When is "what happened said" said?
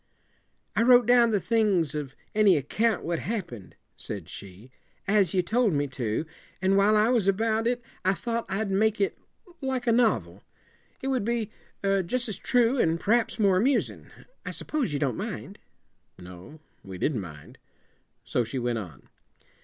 3.03-4.29